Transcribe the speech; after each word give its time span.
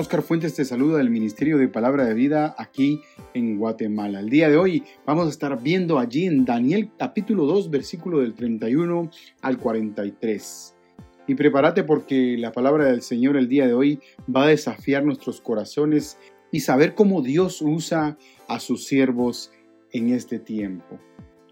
Oscar 0.00 0.22
Fuentes 0.22 0.54
te 0.54 0.64
saluda 0.64 0.98
del 0.98 1.10
Ministerio 1.10 1.58
de 1.58 1.66
Palabra 1.66 2.04
de 2.04 2.14
Vida 2.14 2.54
aquí 2.56 3.00
en 3.34 3.58
Guatemala. 3.58 4.20
El 4.20 4.30
día 4.30 4.48
de 4.48 4.56
hoy 4.56 4.84
vamos 5.04 5.26
a 5.26 5.30
estar 5.30 5.60
viendo 5.60 5.98
allí 5.98 6.26
en 6.26 6.44
Daniel 6.44 6.92
capítulo 6.96 7.46
2 7.46 7.68
versículo 7.68 8.20
del 8.20 8.34
31 8.34 9.10
al 9.42 9.58
43. 9.58 10.76
Y 11.26 11.34
prepárate 11.34 11.82
porque 11.82 12.36
la 12.38 12.52
palabra 12.52 12.84
del 12.84 13.02
Señor 13.02 13.36
el 13.36 13.48
día 13.48 13.66
de 13.66 13.74
hoy 13.74 13.98
va 14.32 14.44
a 14.44 14.46
desafiar 14.46 15.04
nuestros 15.04 15.40
corazones 15.40 16.16
y 16.52 16.60
saber 16.60 16.94
cómo 16.94 17.20
Dios 17.20 17.60
usa 17.60 18.16
a 18.46 18.60
sus 18.60 18.84
siervos 18.84 19.50
en 19.92 20.10
este 20.10 20.38
tiempo. 20.38 21.00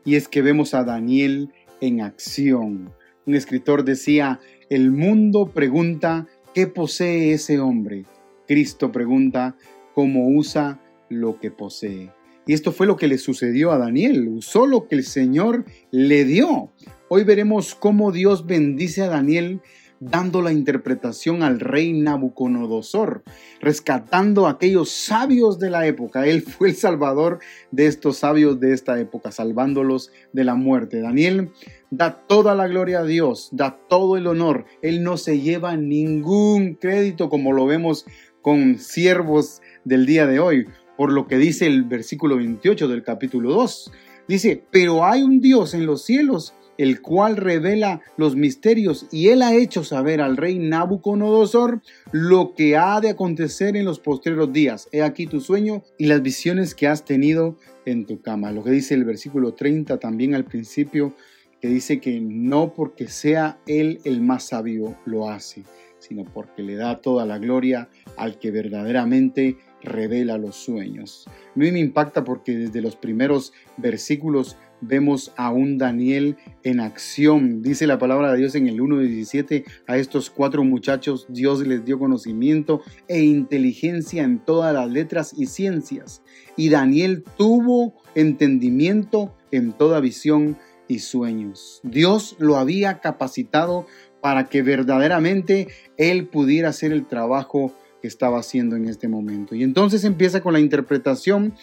Y 0.05 0.14
es 0.14 0.28
que 0.28 0.42
vemos 0.42 0.72
a 0.72 0.84
Daniel 0.84 1.50
en 1.80 2.00
acción. 2.00 2.92
Un 3.27 3.34
escritor 3.34 3.83
decía, 3.83 4.39
el 4.70 4.92
mundo 4.92 5.50
pregunta, 5.52 6.28
¿qué 6.55 6.69
posee 6.69 7.33
ese 7.33 7.58
hombre? 7.58 8.05
Cristo 8.47 8.92
pregunta 8.92 9.56
cómo 9.94 10.28
usa 10.28 10.80
lo 11.08 11.39
que 11.39 11.50
posee. 11.50 12.12
Y 12.47 12.52
esto 12.52 12.70
fue 12.70 12.86
lo 12.86 12.97
que 12.97 13.08
le 13.08 13.19
sucedió 13.19 13.72
a 13.72 13.78
Daniel, 13.78 14.28
usó 14.28 14.66
lo 14.66 14.86
que 14.86 14.94
el 14.94 15.05
Señor 15.05 15.64
le 15.91 16.25
dio. 16.25 16.72
Hoy 17.08 17.24
veremos 17.24 17.74
cómo 17.74 18.12
Dios 18.12 18.47
bendice 18.47 19.02
a 19.02 19.08
Daniel 19.08 19.61
dando 20.00 20.42
la 20.42 20.52
interpretación 20.52 21.42
al 21.42 21.61
rey 21.61 21.92
Nabucodonosor, 21.92 23.22
rescatando 23.61 24.47
a 24.47 24.50
aquellos 24.50 24.91
sabios 24.91 25.58
de 25.58 25.70
la 25.70 25.86
época. 25.86 26.27
Él 26.27 26.42
fue 26.42 26.69
el 26.69 26.77
salvador 26.77 27.39
de 27.70 27.86
estos 27.86 28.19
sabios 28.19 28.61
de 28.61 28.72
esta 28.72 28.98
época, 29.00 29.33
salvándolos 29.33 30.12
de 30.33 30.44
la 30.44 30.55
muerte. 30.55 31.00
Daniel 31.00 31.50
da 31.91 32.27
toda 32.27 32.55
la 32.55 32.69
gloria 32.69 33.00
a 33.00 33.05
Dios, 33.05 33.48
da 33.52 33.78
todo 33.89 34.17
el 34.17 34.27
honor. 34.27 34.67
Él 34.83 35.02
no 35.02 35.17
se 35.17 35.41
lleva 35.41 35.77
ningún 35.77 36.74
crédito 36.74 37.28
como 37.28 37.52
lo 37.52 37.67
vemos 37.67 38.06
con 38.47 38.78
siervos 38.78 39.61
del 39.84 40.06
día 40.06 40.25
de 40.28 40.39
hoy, 40.39 40.69
por 40.97 41.12
lo 41.12 41.27
que 41.27 41.36
dice 41.36 41.66
el 41.66 41.83
versículo 41.83 42.36
28 42.36 42.86
del 42.86 43.02
capítulo 43.02 43.52
2. 43.52 43.91
Dice, 44.28 44.62
pero 44.70 45.05
hay 45.05 45.25
un 45.25 45.41
Dios 45.41 45.75
en 45.75 45.84
los 45.84 46.05
cielos, 46.05 46.55
el 46.78 47.00
cual 47.00 47.36
revela 47.36 48.02
los 48.17 48.36
misterios, 48.36 49.08
y 49.11 49.30
él 49.30 49.42
ha 49.42 49.52
hecho 49.52 49.83
saber 49.83 50.20
al 50.20 50.36
rey 50.36 50.61
Nabucodonosor 50.61 51.83
lo 52.12 52.55
que 52.55 52.77
ha 52.77 53.00
de 53.00 53.11
acontecer 53.11 53.77
en 53.77 53.84
los 53.84 53.98
postreros 53.98 54.52
días. 54.52 54.89
He 54.92 55.02
aquí 55.02 55.27
tu 55.27 55.41
sueño 55.41 55.83
y 55.98 56.06
las 56.06 56.22
visiones 56.22 56.77
que 56.77 56.86
has 56.86 57.05
tenido 57.05 57.56
en 57.84 58.06
tu 58.06 58.20
cama. 58.20 58.52
Lo 58.52 58.62
que 58.62 58.70
dice 58.70 58.94
el 58.94 59.05
versículo 59.05 59.55
30 59.55 59.98
también 59.98 60.36
al 60.36 60.44
principio, 60.44 61.14
que 61.61 61.67
dice 61.67 61.98
que 61.98 62.20
no 62.20 62.74
porque 62.74 63.08
sea 63.08 63.58
él 63.67 63.98
el 64.05 64.20
más 64.20 64.44
sabio 64.44 64.97
lo 65.05 65.28
hace, 65.28 65.64
sino 66.06 66.24
porque 66.24 66.62
le 66.62 66.77
da 66.77 67.00
toda 67.00 67.27
la 67.27 67.39
gloria 67.39 67.89
al 68.17 68.39
que 68.39 68.50
verdaderamente 68.50 69.56
revela 69.83 70.39
los 70.39 70.56
sueños. 70.56 71.27
A 71.28 71.58
mí 71.58 71.70
me 71.70 71.80
impacta 71.80 72.24
porque 72.24 72.56
desde 72.56 72.80
los 72.80 72.96
primeros 72.96 73.52
versículos 73.77 74.56
vemos 74.80 75.33
a 75.36 75.50
un 75.50 75.78
Daniel 75.78 76.36
en 76.62 76.80
acción. 76.80 77.62
Dice 77.62 77.86
la 77.86 77.98
palabra 77.98 78.33
de 78.33 78.39
Dios 78.39 78.55
en 78.55 78.68
el 78.68 78.80
1.17, 78.80 79.64
a 79.86 79.96
estos 79.96 80.30
cuatro 80.30 80.64
muchachos 80.64 81.27
Dios 81.28 81.66
les 81.66 81.84
dio 81.84 81.98
conocimiento 81.98 82.83
e 83.08 83.22
inteligencia 83.22 84.22
en 84.22 84.39
todas 84.39 84.74
las 84.74 84.90
letras 84.90 85.34
y 85.36 85.46
ciencias. 85.46 86.22
Y 86.56 86.68
Daniel 86.68 87.24
tuvo 87.36 87.95
entendimiento 88.14 89.34
en 89.50 89.72
toda 89.72 90.00
visión 90.00 90.56
y 90.89 91.00
sueños. 91.00 91.80
Dios 91.83 92.36
lo 92.39 92.56
había 92.56 93.00
capacitado 93.00 93.86
para 94.20 94.46
que 94.46 94.62
verdaderamente 94.62 95.68
él 95.96 96.27
pudiera 96.27 96.70
hacer 96.70 96.92
el 96.92 97.06
trabajo 97.06 97.74
que 98.00 98.08
estaba 98.08 98.38
haciendo 98.38 98.77
en 98.77 98.88
este 98.88 99.08
momento. 99.08 99.54
Y 99.54 99.62
entonces 99.62 100.04
empieza 100.04 100.40
con 100.40 100.52
la 100.52 100.60
interpretación 100.60 101.54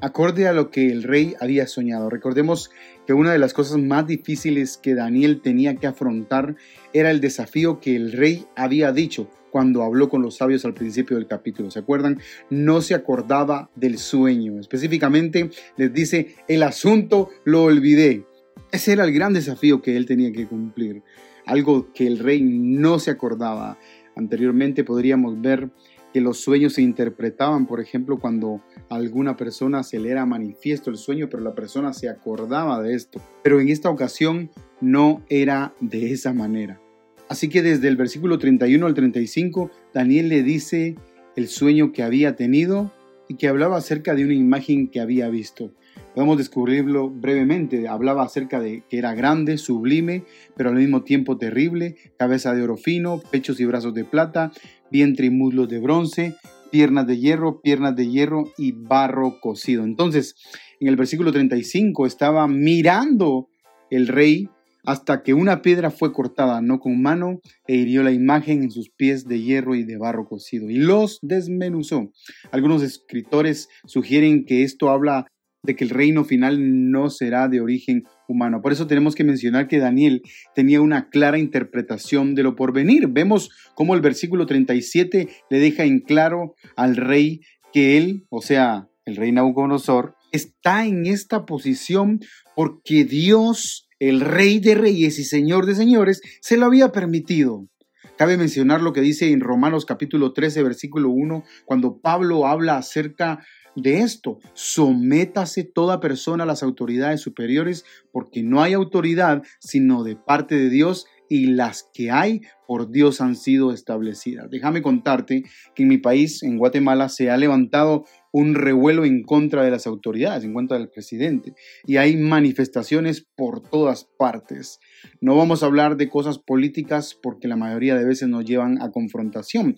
acorde 0.00 0.46
a 0.46 0.52
lo 0.52 0.70
que 0.70 0.90
el 0.90 1.02
rey 1.02 1.34
había 1.40 1.66
soñado. 1.66 2.10
Recordemos 2.10 2.70
que 3.06 3.12
una 3.12 3.32
de 3.32 3.38
las 3.38 3.54
cosas 3.54 3.78
más 3.78 4.06
difíciles 4.06 4.76
que 4.76 4.94
Daniel 4.94 5.40
tenía 5.40 5.76
que 5.76 5.86
afrontar 5.86 6.56
era 6.92 7.10
el 7.10 7.20
desafío 7.20 7.80
que 7.80 7.96
el 7.96 8.12
rey 8.12 8.46
había 8.56 8.92
dicho 8.92 9.30
cuando 9.50 9.82
habló 9.82 10.10
con 10.10 10.20
los 10.20 10.36
sabios 10.36 10.64
al 10.66 10.74
principio 10.74 11.16
del 11.16 11.26
capítulo. 11.26 11.70
¿Se 11.70 11.78
acuerdan? 11.78 12.20
No 12.50 12.82
se 12.82 12.94
acordaba 12.94 13.70
del 13.74 13.96
sueño. 13.96 14.60
Específicamente 14.60 15.50
les 15.76 15.92
dice, 15.92 16.34
el 16.46 16.62
asunto 16.62 17.30
lo 17.44 17.64
olvidé. 17.64 18.26
Ese 18.70 18.92
era 18.92 19.04
el 19.04 19.12
gran 19.12 19.32
desafío 19.32 19.80
que 19.80 19.96
él 19.96 20.04
tenía 20.04 20.32
que 20.32 20.46
cumplir 20.46 21.02
algo 21.46 21.92
que 21.94 22.06
el 22.06 22.18
rey 22.18 22.42
no 22.42 22.98
se 22.98 23.10
acordaba. 23.10 23.78
Anteriormente 24.14 24.84
podríamos 24.84 25.40
ver 25.40 25.70
que 26.12 26.20
los 26.20 26.38
sueños 26.38 26.74
se 26.74 26.82
interpretaban, 26.82 27.66
por 27.66 27.80
ejemplo, 27.80 28.18
cuando 28.18 28.62
a 28.88 28.96
alguna 28.96 29.36
persona 29.36 29.82
se 29.82 29.98
le 29.98 30.10
era 30.10 30.26
manifiesto 30.26 30.90
el 30.90 30.96
sueño, 30.96 31.28
pero 31.30 31.42
la 31.42 31.54
persona 31.54 31.92
se 31.92 32.08
acordaba 32.08 32.82
de 32.82 32.94
esto. 32.94 33.20
Pero 33.42 33.60
en 33.60 33.68
esta 33.68 33.90
ocasión 33.90 34.50
no 34.80 35.22
era 35.28 35.74
de 35.80 36.12
esa 36.12 36.32
manera. 36.32 36.80
Así 37.28 37.48
que 37.48 37.62
desde 37.62 37.88
el 37.88 37.96
versículo 37.96 38.38
31 38.38 38.86
al 38.86 38.94
35, 38.94 39.70
Daniel 39.92 40.28
le 40.28 40.42
dice 40.42 40.96
el 41.34 41.48
sueño 41.48 41.92
que 41.92 42.02
había 42.02 42.36
tenido 42.36 42.92
y 43.28 43.34
que 43.34 43.48
hablaba 43.48 43.76
acerca 43.76 44.14
de 44.14 44.24
una 44.24 44.34
imagen 44.34 44.88
que 44.88 45.00
había 45.00 45.28
visto. 45.28 45.72
Podemos 46.16 46.38
descubrirlo 46.38 47.10
brevemente. 47.10 47.88
Hablaba 47.88 48.22
acerca 48.22 48.58
de 48.58 48.84
que 48.88 48.96
era 48.96 49.14
grande, 49.14 49.58
sublime, 49.58 50.24
pero 50.56 50.70
al 50.70 50.76
mismo 50.76 51.02
tiempo 51.02 51.36
terrible, 51.36 51.96
cabeza 52.18 52.54
de 52.54 52.62
oro 52.62 52.78
fino, 52.78 53.20
pechos 53.30 53.60
y 53.60 53.66
brazos 53.66 53.92
de 53.92 54.06
plata, 54.06 54.50
vientre 54.90 55.26
y 55.26 55.30
muslos 55.30 55.68
de 55.68 55.78
bronce, 55.78 56.34
piernas 56.70 57.06
de 57.06 57.18
hierro, 57.18 57.60
piernas 57.60 57.96
de 57.96 58.08
hierro 58.08 58.50
y 58.56 58.72
barro 58.72 59.40
cocido. 59.42 59.84
Entonces, 59.84 60.36
en 60.80 60.88
el 60.88 60.96
versículo 60.96 61.32
35 61.32 62.06
estaba 62.06 62.48
mirando 62.48 63.50
el 63.90 64.08
rey 64.08 64.48
hasta 64.86 65.22
que 65.22 65.34
una 65.34 65.60
piedra 65.60 65.90
fue 65.90 66.14
cortada, 66.14 66.62
no 66.62 66.80
con 66.80 67.02
mano, 67.02 67.40
e 67.66 67.76
hirió 67.76 68.02
la 68.02 68.12
imagen 68.12 68.62
en 68.62 68.70
sus 68.70 68.88
pies 68.88 69.28
de 69.28 69.42
hierro 69.42 69.74
y 69.74 69.84
de 69.84 69.98
barro 69.98 70.26
cocido, 70.26 70.70
y 70.70 70.76
los 70.76 71.18
desmenuzó. 71.20 72.10
Algunos 72.52 72.82
escritores 72.82 73.68
sugieren 73.84 74.46
que 74.46 74.62
esto 74.62 74.88
habla 74.88 75.26
de 75.66 75.76
que 75.76 75.84
el 75.84 75.90
reino 75.90 76.24
final 76.24 76.90
no 76.90 77.10
será 77.10 77.48
de 77.48 77.60
origen 77.60 78.04
humano. 78.28 78.62
Por 78.62 78.72
eso 78.72 78.86
tenemos 78.86 79.14
que 79.14 79.24
mencionar 79.24 79.68
que 79.68 79.78
Daniel 79.78 80.22
tenía 80.54 80.80
una 80.80 81.08
clara 81.10 81.38
interpretación 81.38 82.34
de 82.34 82.42
lo 82.42 82.56
porvenir. 82.56 83.08
Vemos 83.08 83.50
cómo 83.74 83.94
el 83.94 84.00
versículo 84.00 84.46
37 84.46 85.28
le 85.50 85.58
deja 85.58 85.84
en 85.84 86.00
claro 86.00 86.54
al 86.76 86.96
rey 86.96 87.40
que 87.72 87.98
él, 87.98 88.24
o 88.30 88.40
sea, 88.40 88.88
el 89.04 89.16
rey 89.16 89.32
Nabucodonosor, 89.32 90.14
está 90.32 90.86
en 90.86 91.06
esta 91.06 91.44
posición 91.44 92.20
porque 92.54 93.04
Dios, 93.04 93.88
el 93.98 94.20
rey 94.20 94.60
de 94.60 94.74
reyes 94.74 95.18
y 95.18 95.24
señor 95.24 95.66
de 95.66 95.74
señores, 95.74 96.22
se 96.40 96.56
lo 96.56 96.66
había 96.66 96.92
permitido. 96.92 97.68
Cabe 98.16 98.38
mencionar 98.38 98.80
lo 98.80 98.94
que 98.94 99.02
dice 99.02 99.30
en 99.30 99.40
Romanos 99.40 99.84
capítulo 99.84 100.32
13, 100.32 100.62
versículo 100.62 101.10
1, 101.10 101.44
cuando 101.66 102.00
Pablo 102.00 102.46
habla 102.46 102.78
acerca 102.78 103.44
de 103.76 104.00
esto. 104.00 104.38
Sométase 104.54 105.64
toda 105.64 106.00
persona 106.00 106.44
a 106.44 106.46
las 106.46 106.62
autoridades 106.62 107.20
superiores, 107.20 107.84
porque 108.12 108.42
no 108.42 108.62
hay 108.62 108.72
autoridad 108.72 109.42
sino 109.60 110.02
de 110.02 110.16
parte 110.16 110.56
de 110.56 110.70
Dios 110.70 111.06
y 111.28 111.46
las 111.46 111.88
que 111.92 112.10
hay 112.10 112.42
por 112.66 112.90
Dios 112.90 113.20
han 113.20 113.36
sido 113.36 113.72
establecidas. 113.72 114.50
Déjame 114.50 114.82
contarte 114.82 115.44
que 115.74 115.82
en 115.82 115.88
mi 115.88 115.98
país, 115.98 116.42
en 116.42 116.58
Guatemala, 116.58 117.08
se 117.08 117.30
ha 117.30 117.36
levantado 117.36 118.04
un 118.32 118.54
revuelo 118.54 119.04
en 119.04 119.22
contra 119.22 119.62
de 119.62 119.70
las 119.70 119.86
autoridades, 119.86 120.44
en 120.44 120.52
contra 120.52 120.78
del 120.78 120.90
presidente, 120.90 121.54
y 121.86 121.96
hay 121.96 122.16
manifestaciones 122.16 123.26
por 123.36 123.62
todas 123.62 124.08
partes. 124.18 124.78
No 125.20 125.36
vamos 125.36 125.62
a 125.62 125.66
hablar 125.66 125.96
de 125.96 126.08
cosas 126.08 126.38
políticas 126.38 127.18
porque 127.20 127.48
la 127.48 127.56
mayoría 127.56 127.96
de 127.96 128.04
veces 128.04 128.28
nos 128.28 128.44
llevan 128.44 128.80
a 128.82 128.90
confrontación, 128.90 129.76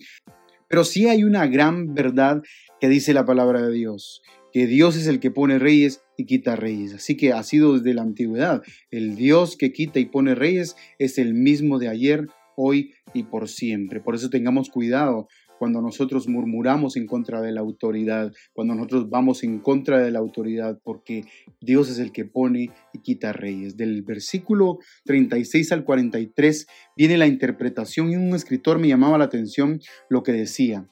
pero 0.69 0.85
sí 0.85 1.07
hay 1.07 1.23
una 1.23 1.47
gran 1.47 1.93
verdad 1.93 2.41
que 2.79 2.87
dice 2.87 3.13
la 3.13 3.25
palabra 3.25 3.61
de 3.61 3.73
Dios, 3.73 4.21
que 4.53 4.67
Dios 4.67 4.95
es 4.95 5.07
el 5.07 5.19
que 5.19 5.31
pone 5.31 5.59
reyes 5.59 6.01
y 6.15 6.25
quita 6.25 6.55
reyes. 6.55 6.93
Así 6.93 7.17
que 7.17 7.33
ha 7.33 7.43
sido 7.43 7.77
desde 7.77 7.93
la 7.93 8.03
antigüedad. 8.03 8.61
El 8.91 9.15
Dios 9.15 9.57
que 9.57 9.73
quita 9.73 9.99
y 9.99 10.05
pone 10.05 10.35
reyes 10.35 10.75
es 10.97 11.17
el 11.17 11.33
mismo 11.33 11.79
de 11.79 11.89
ayer, 11.89 12.27
hoy 12.55 12.93
y 13.13 13.23
por 13.23 13.49
siempre. 13.49 13.99
Por 13.99 14.15
eso 14.15 14.29
tengamos 14.29 14.69
cuidado 14.69 15.27
cuando 15.59 15.81
nosotros 15.81 16.27
murmuramos 16.27 16.95
en 16.95 17.05
contra 17.05 17.41
de 17.41 17.51
la 17.51 17.59
autoridad, 17.59 18.31
cuando 18.53 18.73
nosotros 18.73 19.09
vamos 19.09 19.43
en 19.43 19.59
contra 19.59 19.99
de 19.99 20.09
la 20.09 20.19
autoridad, 20.19 20.79
porque 20.83 21.25
Dios 21.59 21.89
es 21.89 21.99
el 21.99 22.13
que 22.13 22.25
pone 22.25 22.71
y 22.93 22.99
quita 23.01 23.33
reyes. 23.33 23.75
Del 23.75 24.01
versículo 24.01 24.79
36 25.03 25.71
al 25.73 25.83
43 25.83 26.65
viene 26.95 27.17
la 27.17 27.27
interpretación 27.27 28.09
y 28.09 28.15
un 28.15 28.33
escritor 28.33 28.79
me 28.79 28.87
llamaba 28.87 29.17
la 29.17 29.25
atención 29.25 29.81
lo 30.09 30.23
que 30.23 30.31
decía. 30.31 30.87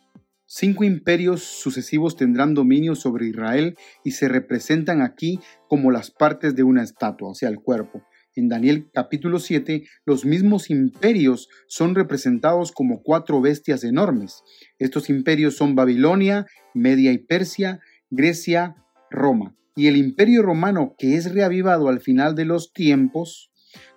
Cinco 0.49 0.85
imperios 0.85 1.43
sucesivos 1.43 2.15
tendrán 2.15 2.53
dominio 2.53 2.95
sobre 2.95 3.27
Israel 3.27 3.75
y 4.05 4.11
se 4.11 4.29
representan 4.29 5.01
aquí 5.01 5.39
como 5.67 5.91
las 5.91 6.09
partes 6.09 6.55
de 6.55 6.63
una 6.63 6.83
estatua, 6.83 7.29
o 7.29 7.35
sea, 7.35 7.49
el 7.49 7.59
cuerpo. 7.59 8.01
En 8.37 8.49
Daniel 8.49 8.87
capítulo 8.93 9.39
7, 9.39 9.87
los 10.05 10.23
mismos 10.23 10.69
imperios 10.69 11.49
son 11.67 11.95
representados 11.95 12.71
como 12.71 13.01
cuatro 13.01 13.41
bestias 13.41 13.83
enormes. 13.83 14.43
Estos 14.77 15.09
imperios 15.09 15.55
son 15.55 15.73
Babilonia, 15.73 16.45
Media 16.75 17.11
y 17.11 17.17
Persia, 17.17 17.79
Grecia, 18.11 18.75
Roma. 19.09 19.55
Y 19.75 19.87
el 19.87 19.97
imperio 19.97 20.43
romano, 20.43 20.93
que 20.99 21.15
es 21.15 21.33
reavivado 21.33 21.89
al 21.89 21.99
final 21.99 22.35
de 22.35 22.45
los 22.45 22.73
tiempos, 22.73 23.49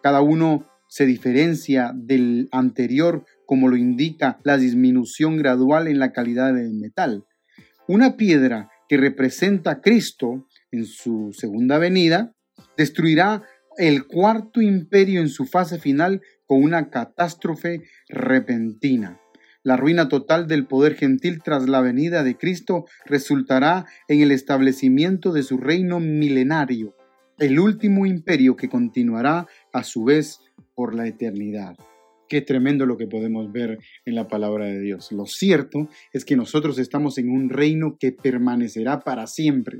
cada 0.03 0.23
uno 0.23 0.67
se 0.89 1.05
diferencia 1.05 1.93
del 1.95 2.49
anterior 2.51 3.27
como 3.45 3.69
lo 3.69 3.77
indica 3.77 4.39
la 4.43 4.57
disminución 4.57 5.37
gradual 5.37 5.87
en 5.87 5.99
la 5.99 6.13
calidad 6.13 6.55
del 6.55 6.73
metal. 6.73 7.27
Una 7.87 8.17
piedra 8.17 8.71
que 8.89 8.97
representa 8.97 9.71
a 9.71 9.81
Cristo 9.83 10.47
en 10.71 10.87
su 10.87 11.35
segunda 11.35 11.77
venida 11.77 12.33
destruirá 12.79 13.43
el 13.81 14.07
cuarto 14.07 14.61
imperio 14.61 15.23
en 15.23 15.31
su 15.31 15.47
fase 15.47 15.79
final 15.79 16.21
con 16.45 16.63
una 16.63 16.91
catástrofe 16.91 17.85
repentina. 18.11 19.19
La 19.63 19.79
ruina 19.79 20.09
total 20.09 20.47
del 20.47 20.67
poder 20.67 20.97
gentil 20.97 21.43
tras 21.43 21.67
la 21.67 21.81
venida 21.81 22.23
de 22.23 22.37
Cristo 22.37 22.85
resultará 23.07 23.87
en 24.07 24.21
el 24.21 24.33
establecimiento 24.33 25.33
de 25.33 25.43
su 25.43 25.57
reino 25.57 25.99
milenario, 25.99 26.95
el 27.39 27.59
último 27.59 28.05
imperio 28.05 28.55
que 28.55 28.69
continuará 28.69 29.47
a 29.73 29.83
su 29.83 30.05
vez 30.05 30.41
por 30.75 30.95
la 30.95 31.07
eternidad. 31.07 31.75
Qué 32.31 32.43
tremendo 32.43 32.87
lo 32.87 32.97
que 32.97 33.09
podemos 33.09 33.51
ver 33.51 33.79
en 34.05 34.15
la 34.15 34.29
palabra 34.29 34.67
de 34.67 34.79
Dios. 34.79 35.11
Lo 35.11 35.27
cierto 35.27 35.89
es 36.13 36.25
que 36.25 36.37
nosotros 36.37 36.79
estamos 36.79 37.19
en 37.19 37.29
un 37.29 37.49
reino 37.49 37.97
que 37.99 38.13
permanecerá 38.13 39.01
para 39.01 39.27
siempre, 39.27 39.79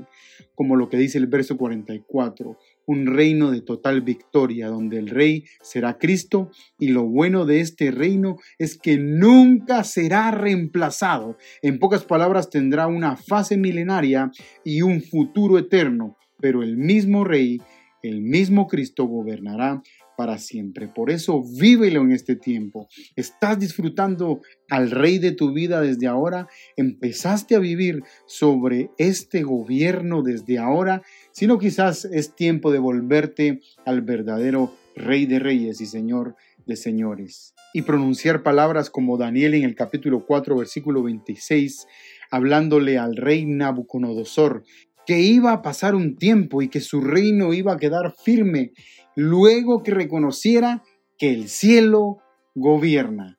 como 0.53 0.75
lo 0.75 0.89
que 0.89 0.97
dice 0.97 1.17
el 1.17 1.27
verso 1.27 1.55
44, 1.55 2.57
un 2.85 3.07
reino 3.07 3.51
de 3.51 3.61
total 3.61 4.01
victoria, 4.01 4.67
donde 4.67 4.97
el 4.97 5.09
rey 5.09 5.45
será 5.61 5.97
Cristo 5.97 6.51
y 6.79 6.89
lo 6.89 7.03
bueno 7.03 7.45
de 7.45 7.61
este 7.61 7.91
reino 7.91 8.37
es 8.57 8.77
que 8.77 8.97
nunca 8.97 9.83
será 9.83 10.31
reemplazado. 10.31 11.37
En 11.61 11.79
pocas 11.79 12.03
palabras, 12.03 12.49
tendrá 12.49 12.87
una 12.87 13.15
fase 13.15 13.57
milenaria 13.57 14.31
y 14.63 14.81
un 14.81 15.01
futuro 15.01 15.57
eterno, 15.57 16.17
pero 16.39 16.63
el 16.63 16.77
mismo 16.77 17.23
rey, 17.23 17.61
el 18.03 18.21
mismo 18.21 18.67
Cristo 18.67 19.05
gobernará 19.05 19.81
para 20.21 20.37
siempre. 20.37 20.87
Por 20.87 21.09
eso 21.09 21.41
vívelo 21.41 22.01
en 22.01 22.11
este 22.11 22.35
tiempo. 22.35 22.87
¿Estás 23.15 23.57
disfrutando 23.57 24.41
al 24.69 24.91
rey 24.91 25.17
de 25.17 25.31
tu 25.31 25.51
vida 25.51 25.81
desde 25.81 26.05
ahora? 26.05 26.47
¿Empezaste 26.77 27.55
a 27.55 27.59
vivir 27.59 28.03
sobre 28.27 28.91
este 28.99 29.41
gobierno 29.41 30.21
desde 30.21 30.59
ahora? 30.59 31.01
Sino 31.31 31.57
quizás 31.57 32.05
es 32.05 32.35
tiempo 32.35 32.71
de 32.71 32.77
volverte 32.77 33.61
al 33.83 34.03
verdadero 34.03 34.75
rey 34.95 35.25
de 35.25 35.39
reyes 35.39 35.81
y 35.81 35.87
señor 35.87 36.35
de 36.67 36.75
señores. 36.75 37.55
Y 37.73 37.81
pronunciar 37.81 38.43
palabras 38.43 38.91
como 38.91 39.17
Daniel 39.17 39.55
en 39.55 39.63
el 39.63 39.73
capítulo 39.73 40.27
4, 40.27 40.55
versículo 40.55 41.01
26, 41.01 41.87
hablándole 42.29 42.99
al 42.99 43.15
rey 43.15 43.45
Nabucodonosor, 43.45 44.65
que 45.11 45.19
iba 45.19 45.51
a 45.51 45.61
pasar 45.61 45.93
un 45.93 46.15
tiempo 46.15 46.61
y 46.61 46.69
que 46.69 46.79
su 46.79 47.01
reino 47.01 47.53
iba 47.53 47.73
a 47.73 47.77
quedar 47.77 48.15
firme 48.23 48.71
luego 49.13 49.83
que 49.83 49.91
reconociera 49.91 50.83
que 51.17 51.33
el 51.33 51.49
cielo 51.49 52.19
gobierna. 52.55 53.37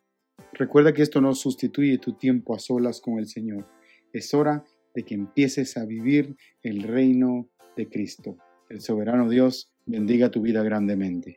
Recuerda 0.52 0.92
que 0.92 1.00
esto 1.00 1.22
no 1.22 1.34
sustituye 1.34 1.96
tu 1.96 2.12
tiempo 2.12 2.54
a 2.54 2.58
solas 2.58 3.00
con 3.00 3.18
el 3.18 3.26
Señor. 3.26 3.66
Es 4.12 4.34
hora 4.34 4.64
de 4.94 5.02
que 5.02 5.14
empieces 5.14 5.78
a 5.78 5.86
vivir 5.86 6.36
el 6.62 6.82
reino 6.82 7.48
de 7.74 7.88
Cristo. 7.88 8.36
El 8.68 8.82
soberano 8.82 9.30
Dios 9.30 9.72
bendiga 9.86 10.30
tu 10.30 10.42
vida 10.42 10.62
grandemente. 10.62 11.36